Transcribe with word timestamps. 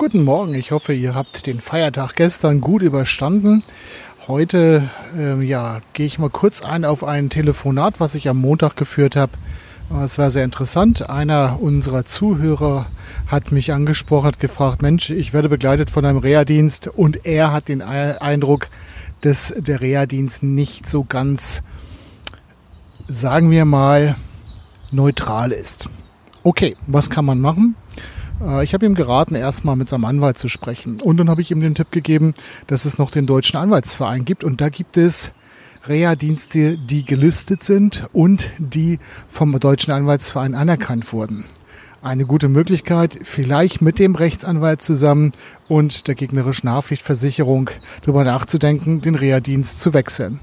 Guten 0.00 0.24
Morgen, 0.24 0.54
ich 0.54 0.70
hoffe, 0.70 0.94
ihr 0.94 1.14
habt 1.14 1.46
den 1.46 1.60
Feiertag 1.60 2.14
gestern 2.16 2.62
gut 2.62 2.80
überstanden. 2.80 3.62
Heute 4.28 4.88
äh, 5.14 5.44
ja, 5.44 5.82
gehe 5.92 6.06
ich 6.06 6.18
mal 6.18 6.30
kurz 6.30 6.62
ein 6.62 6.86
auf 6.86 7.04
ein 7.04 7.28
Telefonat, 7.28 8.00
was 8.00 8.14
ich 8.14 8.26
am 8.26 8.38
Montag 8.38 8.76
geführt 8.76 9.14
habe. 9.14 9.32
Es 10.02 10.16
war 10.16 10.30
sehr 10.30 10.44
interessant. 10.44 11.10
Einer 11.10 11.58
unserer 11.60 12.04
Zuhörer 12.04 12.86
hat 13.26 13.52
mich 13.52 13.74
angesprochen, 13.74 14.28
hat 14.28 14.40
gefragt, 14.40 14.80
Mensch, 14.80 15.10
ich 15.10 15.34
werde 15.34 15.50
begleitet 15.50 15.90
von 15.90 16.06
einem 16.06 16.16
Reha-Dienst 16.16 16.86
und 16.88 17.26
er 17.26 17.52
hat 17.52 17.68
den 17.68 17.82
Eindruck, 17.82 18.68
dass 19.20 19.52
der 19.54 19.82
Reha-Dienst 19.82 20.42
nicht 20.42 20.88
so 20.88 21.04
ganz, 21.04 21.60
sagen 23.06 23.50
wir 23.50 23.66
mal, 23.66 24.16
neutral 24.92 25.52
ist. 25.52 25.90
Okay, 26.42 26.74
was 26.86 27.10
kann 27.10 27.26
man 27.26 27.38
machen? 27.38 27.76
Äh, 28.40 28.64
ich 28.64 28.74
habe 28.74 28.86
ihm 28.86 28.94
geraten, 28.94 29.34
erstmal 29.34 29.76
mit 29.76 29.88
seinem 29.88 30.04
Anwalt 30.04 30.38
zu 30.38 30.48
sprechen. 30.48 31.00
Und 31.00 31.18
dann 31.18 31.30
habe 31.30 31.40
ich 31.40 31.50
ihm 31.50 31.60
den 31.60 31.74
Tipp 31.74 31.90
gegeben, 31.90 32.34
dass 32.66 32.84
es 32.84 32.98
noch 32.98 33.10
den 33.10 33.26
Deutschen 33.26 33.58
Anwaltsverein 33.58 34.24
gibt. 34.24 34.44
Und 34.44 34.60
da 34.60 34.68
gibt 34.68 34.96
es 34.96 35.32
Reha-Dienste, 35.86 36.76
die 36.76 37.04
gelistet 37.04 37.62
sind 37.62 38.06
und 38.12 38.50
die 38.58 38.98
vom 39.28 39.58
Deutschen 39.58 39.92
Anwaltsverein 39.92 40.54
anerkannt 40.54 41.12
wurden. 41.12 41.44
Eine 42.02 42.24
gute 42.24 42.48
Möglichkeit, 42.48 43.18
vielleicht 43.24 43.82
mit 43.82 43.98
dem 43.98 44.14
Rechtsanwalt 44.14 44.80
zusammen 44.80 45.32
und 45.68 46.08
der 46.08 46.14
gegnerischen 46.14 46.70
Haftpflichtversicherung 46.70 47.68
darüber 48.00 48.24
nachzudenken, 48.24 49.02
den 49.02 49.16
Reha-Dienst 49.16 49.80
zu 49.80 49.92
wechseln. 49.92 50.40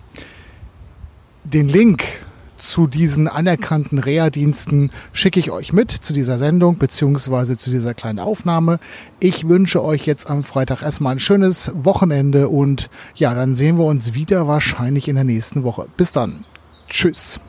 Den 1.44 1.68
Link 1.68 2.04
zu 2.58 2.88
diesen 2.88 3.28
anerkannten 3.28 4.00
Reha-Diensten 4.00 4.92
schicke 5.14 5.40
ich 5.40 5.52
euch 5.52 5.74
mit 5.74 5.92
zu 5.92 6.14
dieser 6.14 6.38
Sendung 6.38 6.78
beziehungsweise 6.78 7.58
zu 7.58 7.70
dieser 7.70 7.94
kleinen 7.94 8.20
Aufnahme. 8.20 8.80
Ich 9.20 9.48
wünsche 9.48 9.84
euch 9.84 10.06
jetzt 10.06 10.30
am 10.30 10.44
Freitag 10.44 10.82
erstmal 10.82 11.14
ein 11.14 11.20
schönes 11.20 11.72
Wochenende 11.74 12.50
und 12.50 12.90
ja, 13.16 13.34
dann 13.34 13.56
sehen 13.56 13.78
wir 13.78 13.86
uns 13.86 14.14
wieder 14.14 14.48
wahrscheinlich 14.48 15.08
in 15.08 15.16
der 15.16 15.24
nächsten 15.24 15.64
Woche. 15.64 15.88
Bis 15.98 16.12
dann. 16.12 16.44
Tschüss. 16.90 17.40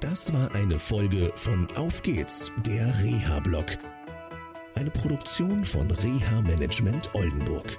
Das 0.00 0.32
war 0.32 0.54
eine 0.54 0.78
Folge 0.78 1.30
von 1.34 1.68
Auf 1.76 2.02
geht's, 2.02 2.50
der 2.64 2.86
Reha-Blog. 3.02 3.66
Eine 4.74 4.90
Produktion 4.90 5.64
von 5.64 5.90
Reha 5.90 6.42
Management 6.42 7.14
Oldenburg. 7.14 7.78